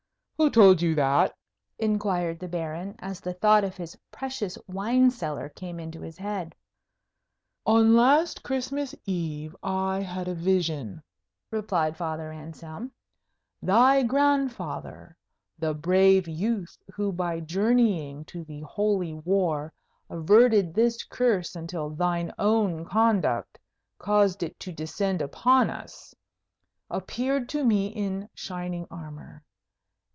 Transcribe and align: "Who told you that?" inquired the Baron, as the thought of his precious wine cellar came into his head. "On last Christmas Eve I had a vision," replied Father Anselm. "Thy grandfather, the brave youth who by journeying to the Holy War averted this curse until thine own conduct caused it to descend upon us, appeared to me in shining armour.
"Who 0.37 0.49
told 0.49 0.81
you 0.81 0.95
that?" 0.95 1.37
inquired 1.77 2.39
the 2.39 2.47
Baron, 2.47 2.95
as 2.97 3.19
the 3.21 3.35
thought 3.35 3.63
of 3.63 3.77
his 3.77 3.95
precious 4.11 4.57
wine 4.67 5.11
cellar 5.11 5.49
came 5.49 5.79
into 5.79 6.01
his 6.01 6.17
head. 6.17 6.55
"On 7.63 7.95
last 7.95 8.41
Christmas 8.41 8.95
Eve 9.05 9.55
I 9.61 9.99
had 10.01 10.27
a 10.27 10.33
vision," 10.33 11.03
replied 11.51 11.95
Father 11.95 12.31
Anselm. 12.31 12.91
"Thy 13.61 14.01
grandfather, 14.01 15.15
the 15.59 15.75
brave 15.75 16.27
youth 16.27 16.75
who 16.91 17.11
by 17.11 17.39
journeying 17.39 18.25
to 18.25 18.43
the 18.43 18.61
Holy 18.61 19.13
War 19.13 19.71
averted 20.09 20.73
this 20.73 21.03
curse 21.03 21.55
until 21.55 21.91
thine 21.91 22.33
own 22.39 22.83
conduct 22.83 23.59
caused 23.99 24.41
it 24.41 24.59
to 24.61 24.71
descend 24.71 25.21
upon 25.21 25.69
us, 25.69 26.15
appeared 26.89 27.47
to 27.49 27.63
me 27.63 27.89
in 27.89 28.27
shining 28.33 28.87
armour. 28.89 29.43